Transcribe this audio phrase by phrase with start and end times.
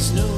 [0.00, 0.29] There's no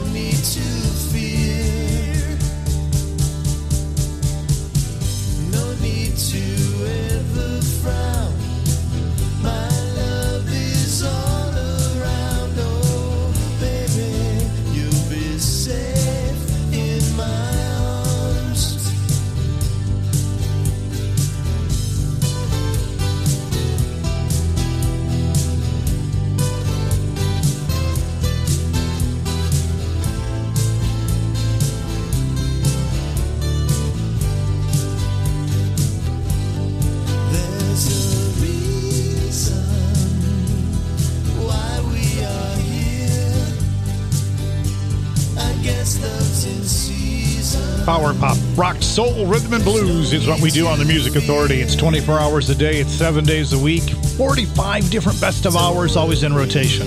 [48.93, 51.63] soul, rhythm, and blues is what we do on the Music Authority.
[51.63, 53.85] It's 24 hours a day, it's seven days a week,
[54.19, 56.87] 45 different best of hours always in rotation.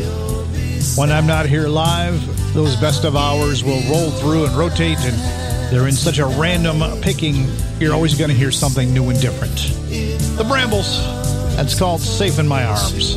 [0.96, 5.74] When I'm not here live, those best of hours will roll through and rotate, and
[5.74, 7.48] they're in such a random picking,
[7.80, 9.56] you're always going to hear something new and different.
[10.38, 11.04] The Brambles,
[11.56, 13.16] that's called Safe in My Arms.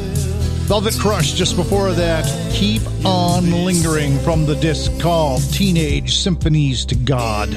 [0.67, 2.25] Velvet Crush, just before that,
[2.55, 7.51] Keep On Lingering from the disc called Teenage Symphonies to God.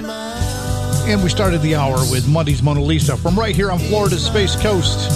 [1.12, 4.56] And we started the hour with Muddy's Mona Lisa from right here on Florida's Space
[4.56, 5.12] Coast.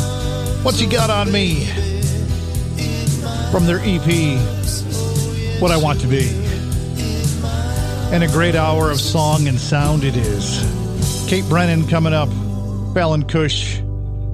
[0.61, 1.67] What's He Got on Me?
[3.49, 4.37] From their EP,
[5.61, 6.27] What I Want to Be.
[8.13, 10.59] And a great hour of song and sound it is.
[11.29, 12.27] Kate Brennan coming up,
[12.93, 13.81] Fallon Cush,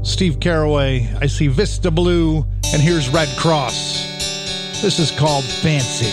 [0.02, 1.08] Steve Caraway.
[1.22, 2.44] I see Vista Blue,
[2.74, 4.02] and here's Red Cross.
[4.82, 6.10] This is called Fancy,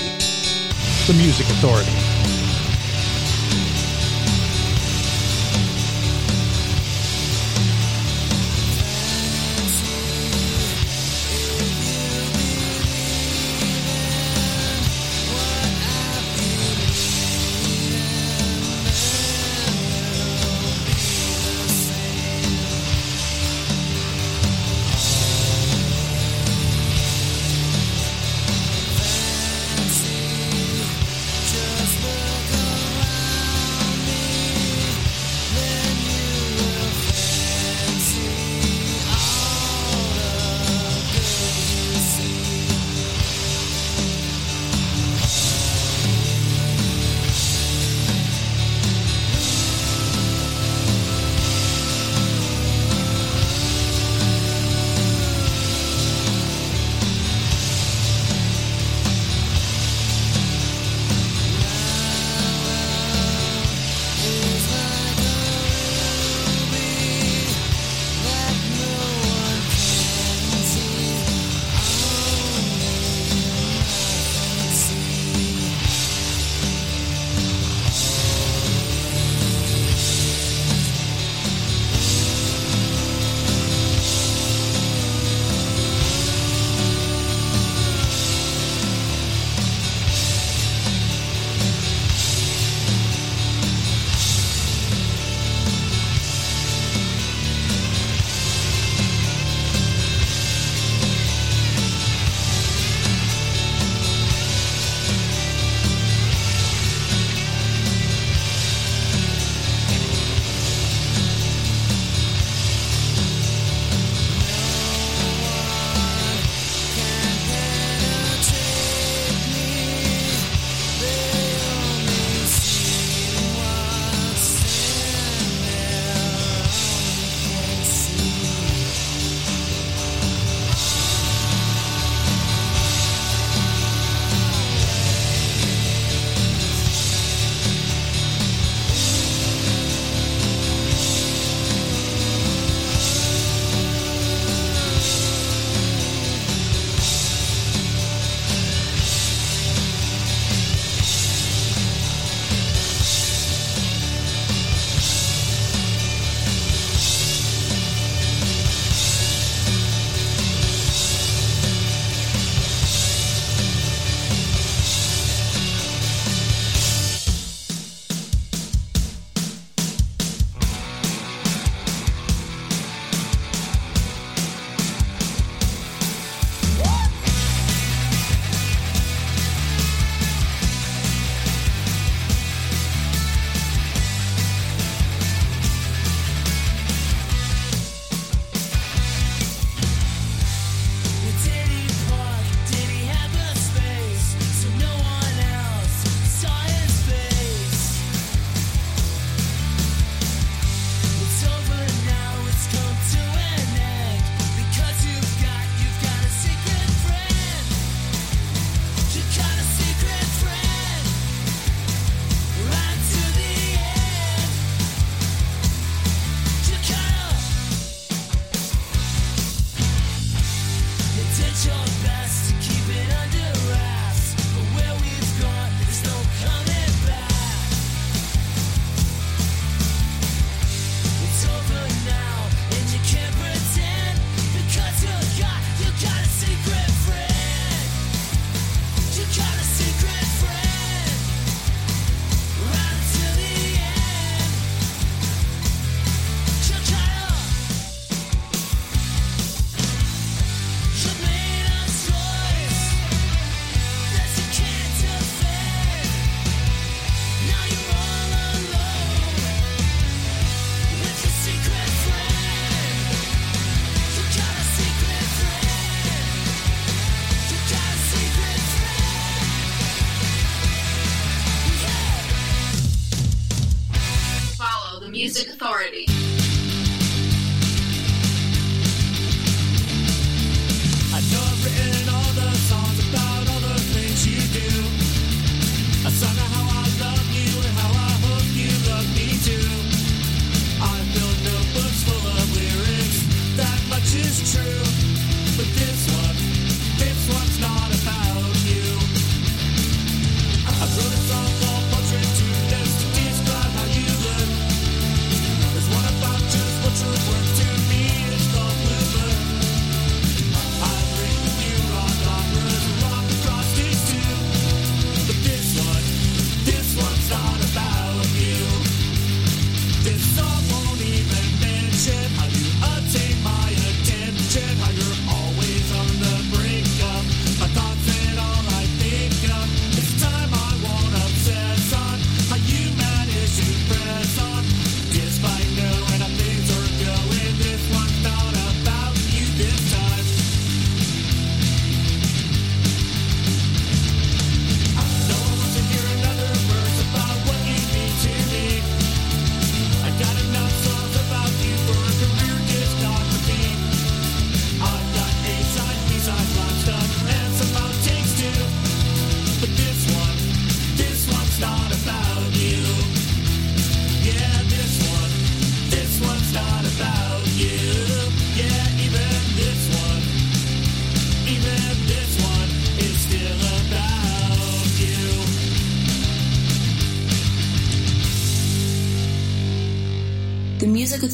[1.10, 1.97] the Music Authority.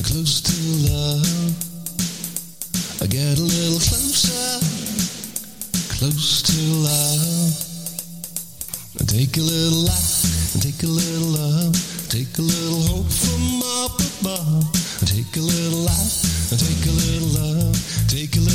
[0.00, 0.56] close to
[0.88, 1.28] love.
[3.02, 4.60] I get a little closer,
[5.92, 7.52] close to love.
[9.00, 10.24] I take a little light,
[10.56, 11.76] I take a little love,
[12.08, 14.64] take a little hope from up above.
[15.02, 18.51] I take a little light, I take a little love, take a little.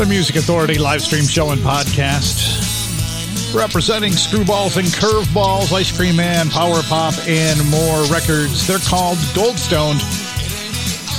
[0.00, 3.54] the Music Authority live stream show and podcast.
[3.54, 8.66] Representing Screwballs and Curveballs, Ice Cream Man, Power Pop, and more records.
[8.66, 10.00] They're called Goldstone.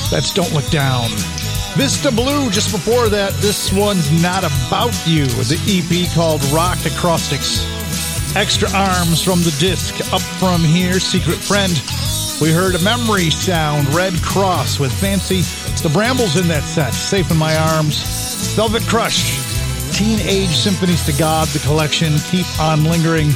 [0.10, 1.10] That's Don't Look Down.
[1.78, 7.62] Vista Blue, just before that, this one's Not About You, the EP called Rock Acrostics.
[8.36, 11.72] Extra Arms from the disc, Up From Here, Secret Friend.
[12.42, 15.42] We heard a memory sound, Red Cross with Fancy.
[15.84, 18.21] The Brambles in that set, Safe in My Arms.
[18.56, 19.40] Velvet Crush,
[19.98, 23.30] Teenage Symphonies to God, the collection, Keep On Lingering.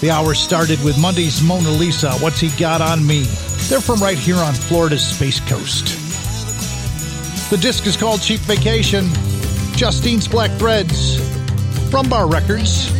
[0.00, 3.22] The hour started with Monday's Mona Lisa, What's He Got On Me?
[3.68, 5.86] They're from right here on Florida's Space Coast.
[7.50, 9.06] The disc is called Cheap Vacation,
[9.74, 11.18] Justine's Black Threads,
[11.90, 12.99] from Bar Records.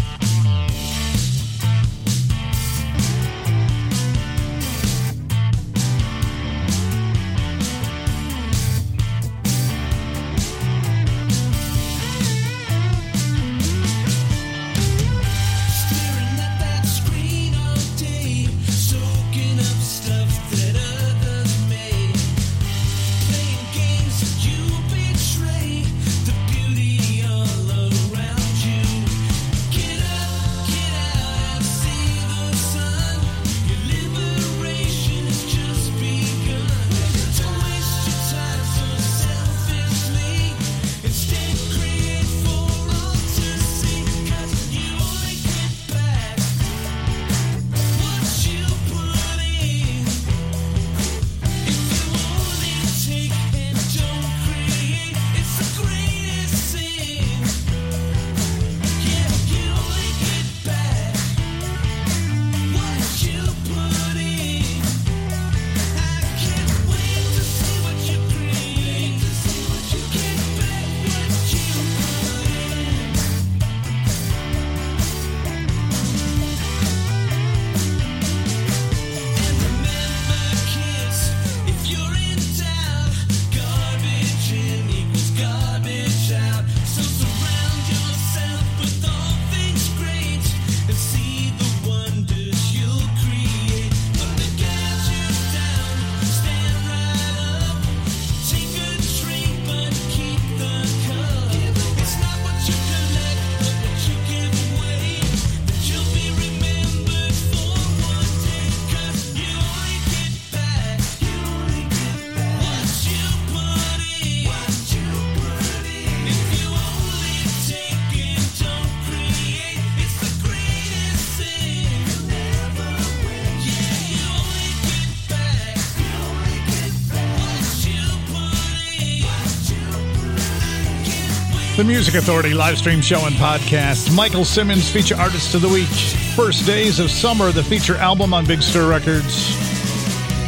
[131.81, 134.15] The Music Authority live stream show and podcast.
[134.15, 135.89] Michael Simmons, feature artist of the week.
[136.35, 139.49] First Days of Summer, the feature album on Big Stir Records.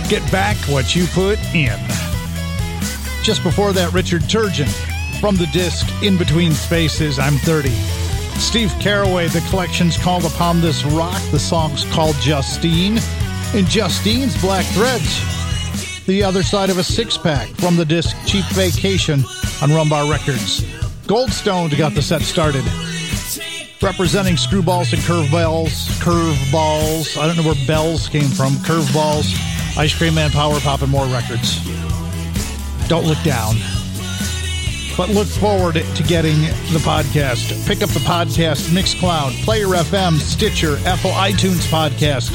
[0.07, 1.75] Get back what you put in.
[3.23, 4.69] Just before that, Richard Turgeon
[5.19, 7.69] from the disc In Between Spaces, I'm 30.
[8.39, 11.19] Steve Caraway, the collection's called Upon This Rock.
[11.31, 12.99] The song's called Justine.
[13.55, 16.05] And Justine's Black Threads.
[16.05, 19.21] The other side of a six pack from the disc Cheap Vacation
[19.63, 20.82] on Rumbar Records.
[21.03, 22.63] Goldstone got the set started.
[23.81, 27.17] Representing screwballs and curveballs, curveballs.
[27.17, 28.53] I don't know where bells came from.
[28.63, 29.35] Curveballs,
[29.77, 31.59] Ice Cream Man, Power Pop, and more records.
[32.87, 33.55] Don't look down.
[34.95, 36.39] But look forward to getting
[36.71, 37.67] the podcast.
[37.67, 42.31] Pick up the podcast, Mixcloud, Player FM, Stitcher, Apple iTunes Podcast,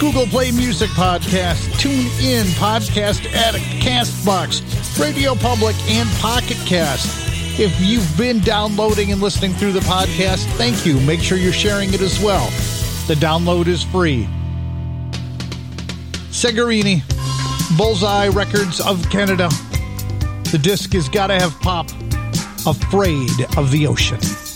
[0.00, 4.62] Google Play Music Podcast, Tune In Podcast Addict, Castbox,
[4.98, 7.27] Radio Public, and Pocket Cast.
[7.60, 11.00] If you've been downloading and listening through the podcast, thank you.
[11.00, 12.46] Make sure you're sharing it as well.
[13.08, 14.28] The download is free.
[16.30, 17.02] Segarini,
[17.76, 19.48] Bullseye Records of Canada.
[20.52, 21.90] The disc is Gotta Have Pop,
[22.64, 24.47] Afraid of the Ocean.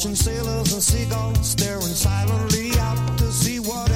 [0.00, 3.89] Watching sailors and seagulls staring silently out to see whatever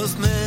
[0.00, 0.39] just men.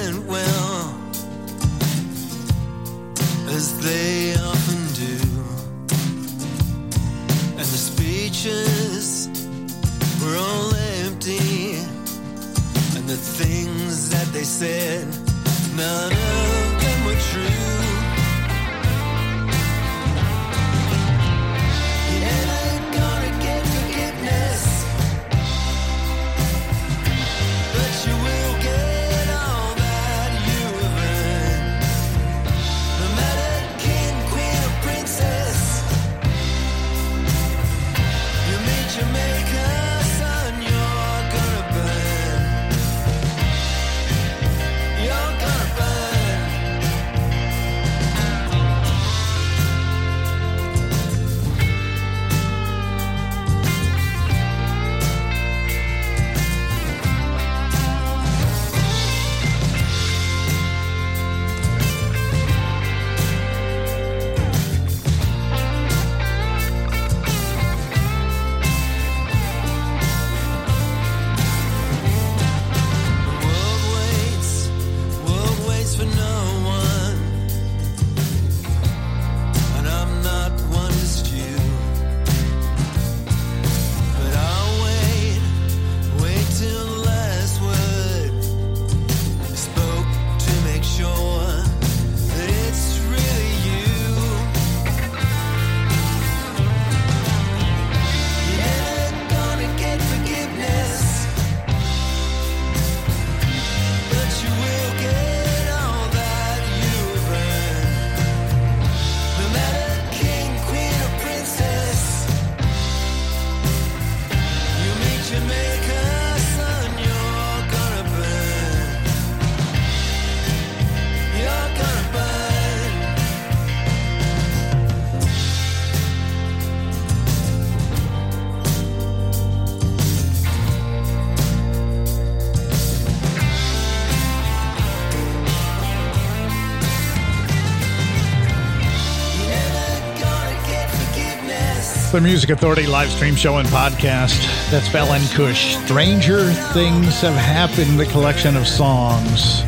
[142.13, 144.39] The Music Authority live stream show and podcast.
[144.69, 145.75] That's Fallon Cush.
[145.77, 149.63] Stranger Things Have Happened, the collection of songs.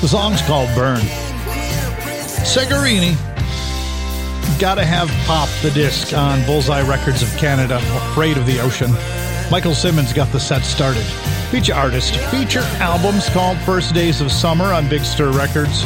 [0.00, 1.02] The song's called Burn.
[2.40, 3.12] Segarini.
[4.58, 7.76] Gotta have Pop the disc on Bullseye Records of Canada.
[7.76, 8.92] Afraid of the Ocean.
[9.50, 11.04] Michael Simmons got the set started.
[11.50, 12.16] Feature artist.
[12.30, 15.82] Feature albums called First Days of Summer on Big Stir Records.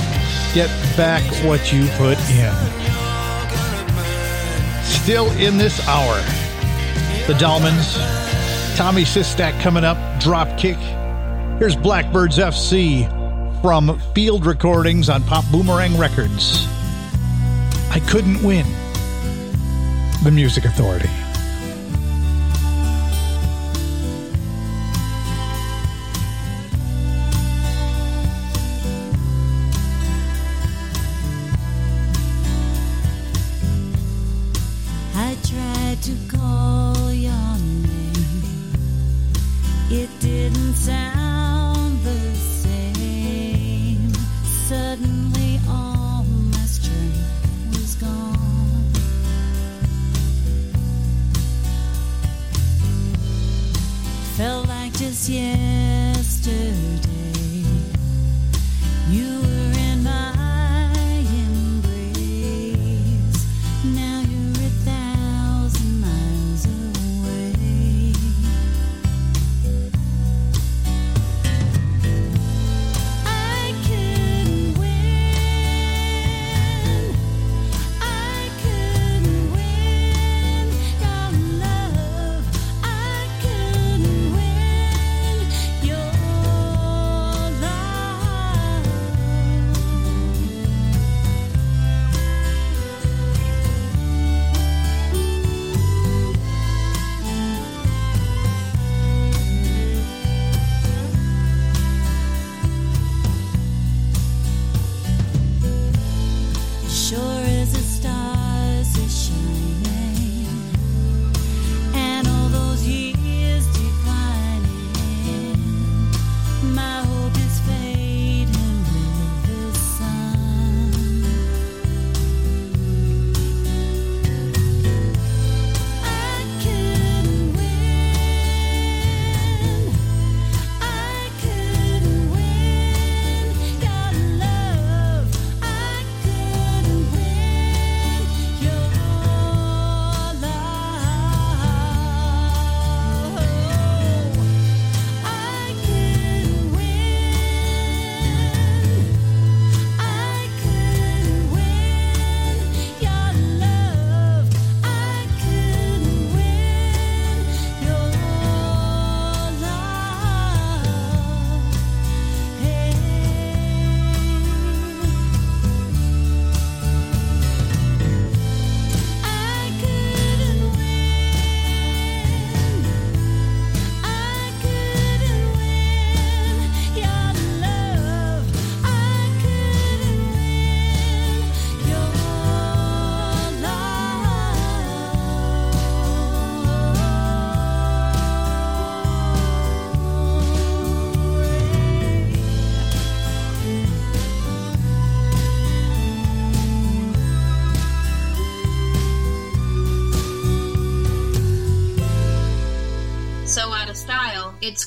[0.54, 2.93] Get back what you put in.
[5.04, 6.14] Still in this hour.
[7.26, 7.94] The Dahlmans.
[8.74, 9.98] Tommy Sistak coming up.
[10.18, 10.78] Dropkick.
[11.58, 13.06] Here's Blackbirds FC
[13.60, 16.66] from Field Recordings on Pop Boomerang Records.
[17.90, 18.64] I couldn't win.
[20.22, 21.10] The Music Authority.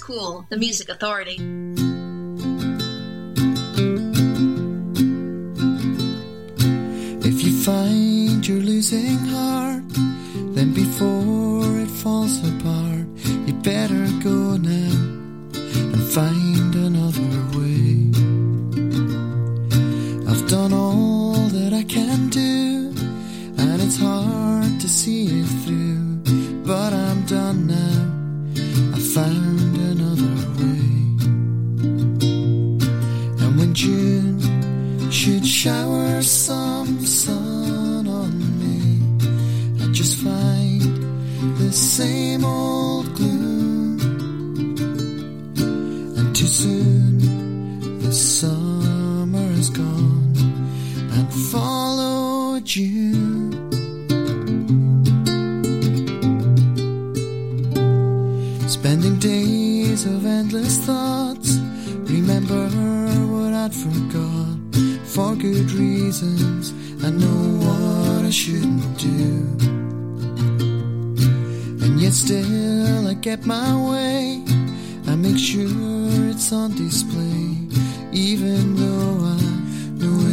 [0.07, 0.45] Cool.
[0.47, 1.35] The Music Authority.
[7.27, 9.26] If you find you're losing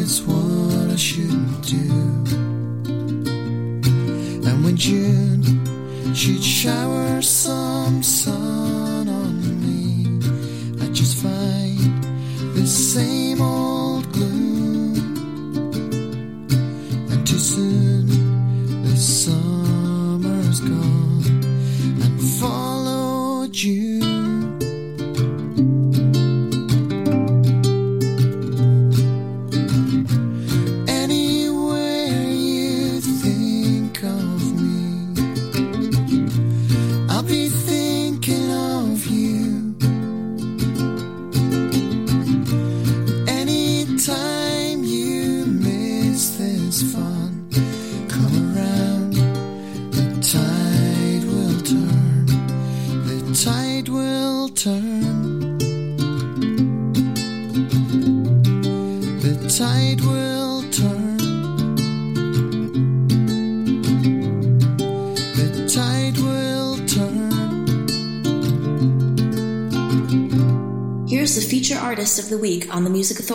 [0.04, 1.88] it's what I shouldn't do.
[4.46, 5.42] And when June,
[6.14, 7.22] she'd shower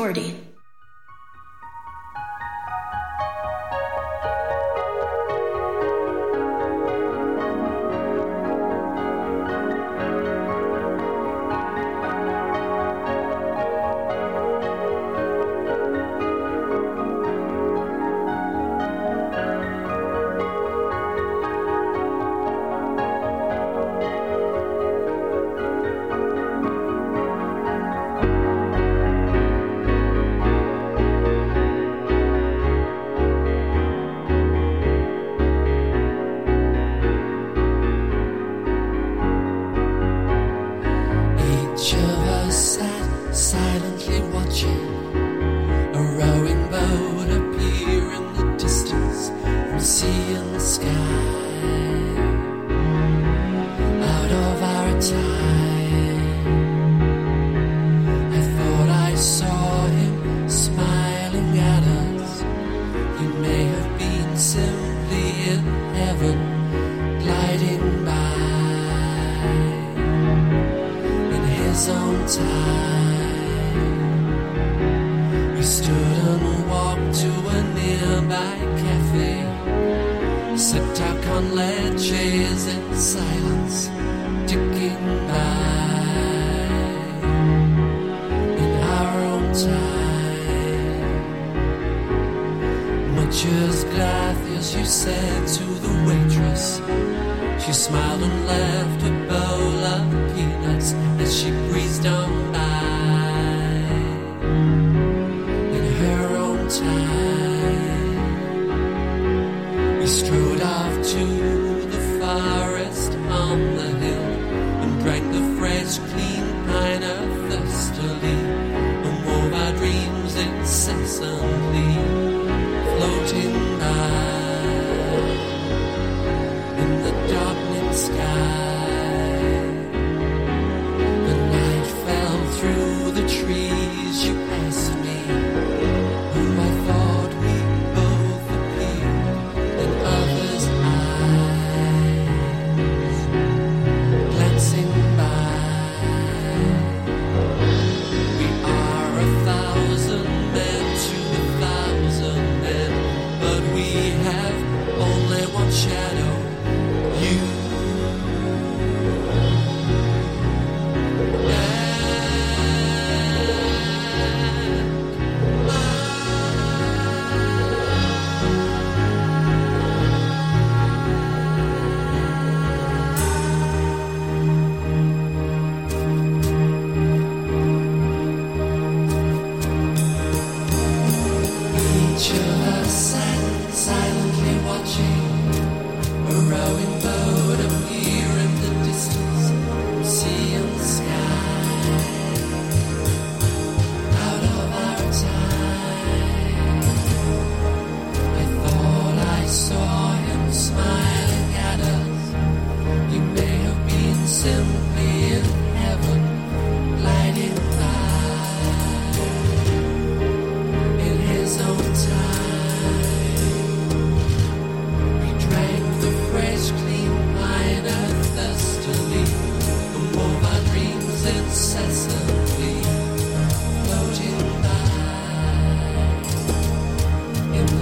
[0.09, 0.48] authority.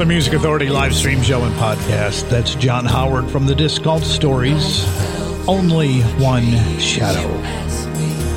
[0.08, 2.30] Music Authority live stream show and podcast.
[2.30, 4.86] That's John Howard from the disc called Stories.
[5.50, 6.46] Only One
[6.80, 7.28] Shadow.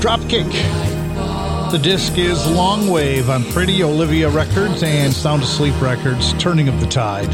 [0.00, 0.50] Dropkick.
[1.70, 6.80] The disc is Long Wave on Pretty Olivia Records and Sound Asleep Records, Turning of
[6.80, 7.30] the Tide.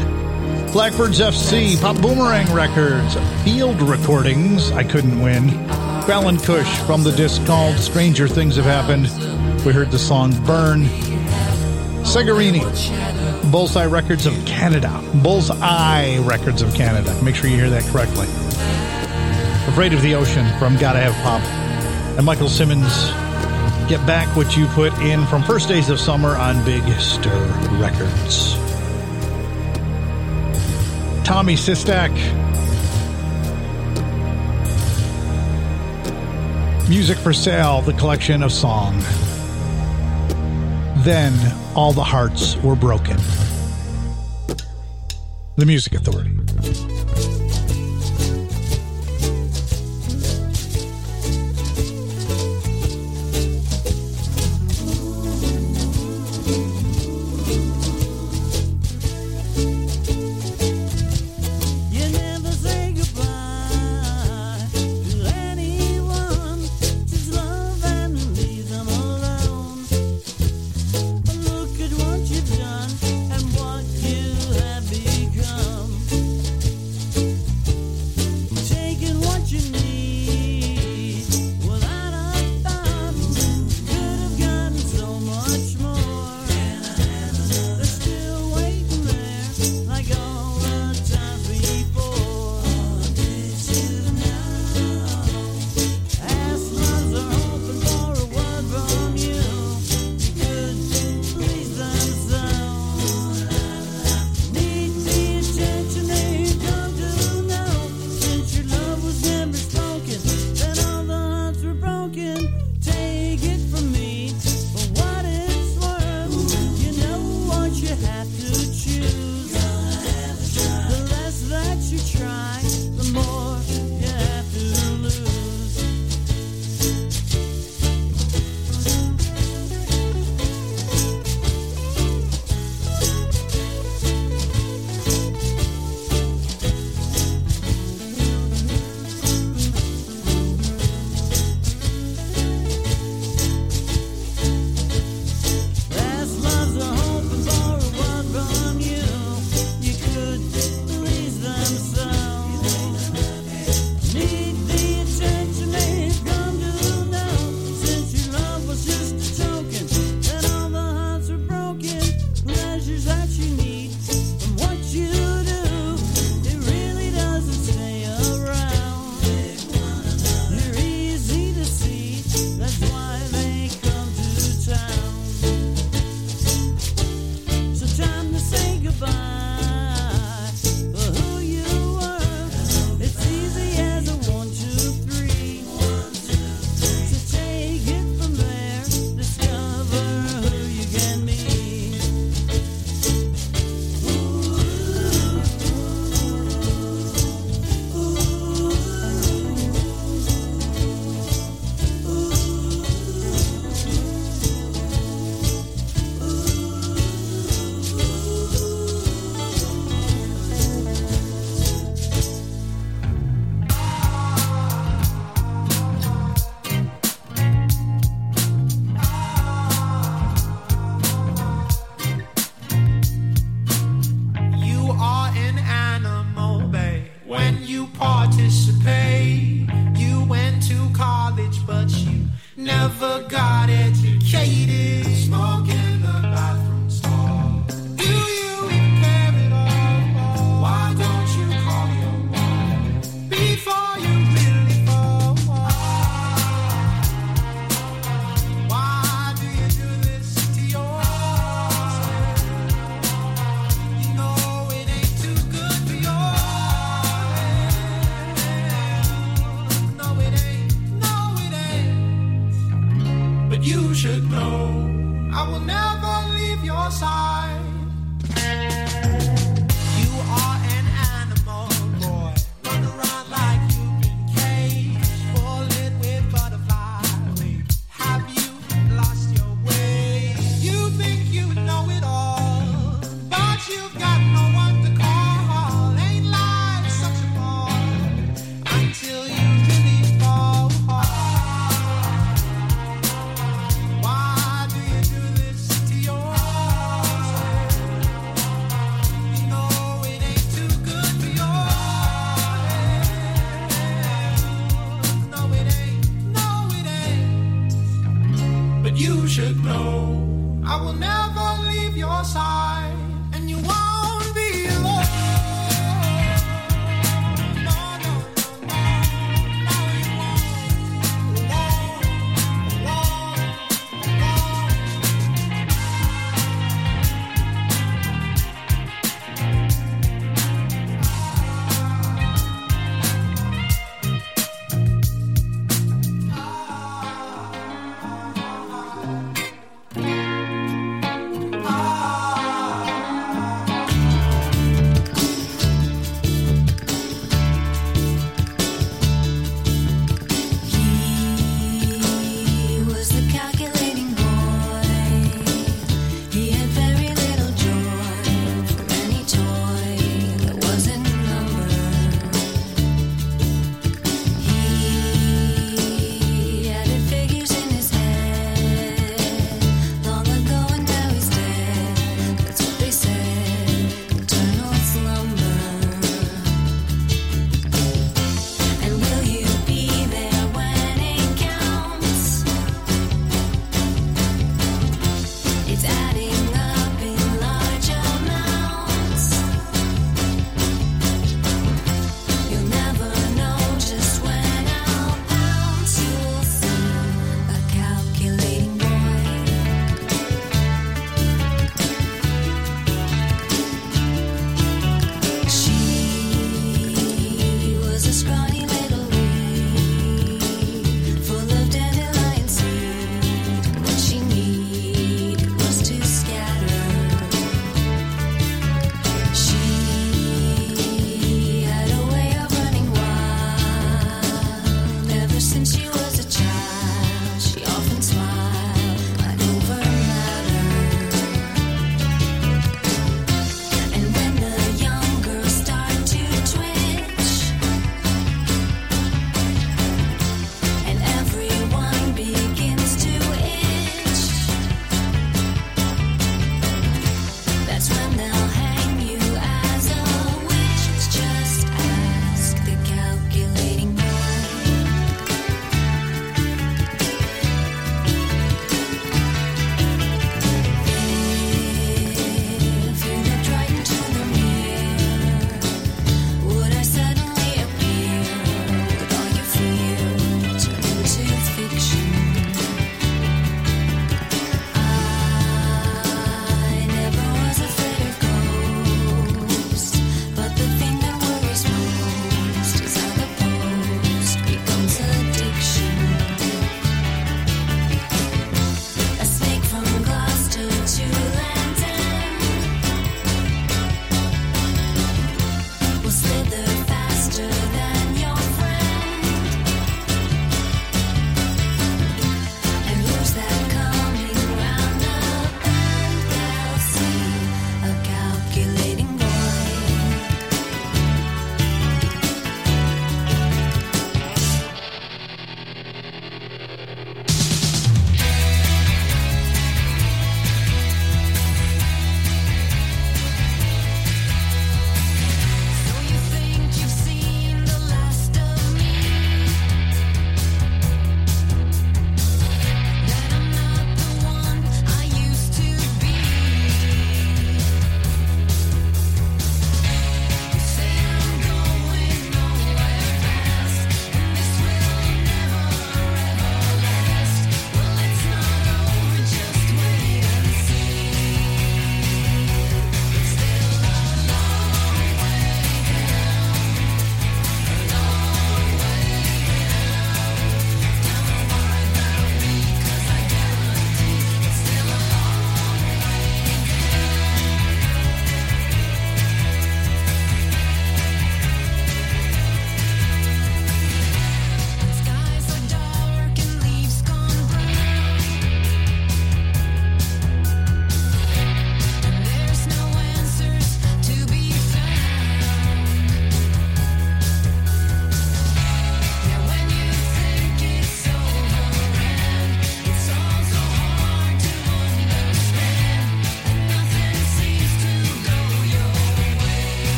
[0.71, 5.49] Blackbirds FC, Pop Boomerang Records, Field Recordings, I Couldn't Win.
[6.05, 9.05] Fallon Cush from the disc called Stranger Things Have Happened.
[9.65, 10.83] We heard the song Burn.
[12.07, 12.63] Segarini,
[13.51, 15.01] Bullseye Records of Canada.
[15.15, 17.17] Bullseye Records of Canada.
[17.23, 18.27] Make sure you hear that correctly.
[19.71, 21.41] Afraid of the Ocean from Gotta Have Pop.
[22.17, 23.07] And Michael Simmons,
[23.89, 27.45] Get Back What You Put In from First Days of Summer on Big Stir
[27.79, 28.55] Records.
[31.25, 32.11] Tommy Sistak.
[36.89, 39.01] Music for Sale, the collection of song.
[41.07, 41.33] Then
[41.73, 43.15] all the hearts were broken.
[45.55, 46.46] The Music Authority.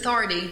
[0.00, 0.49] authority